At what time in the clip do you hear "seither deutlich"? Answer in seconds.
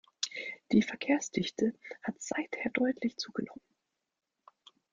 2.19-3.17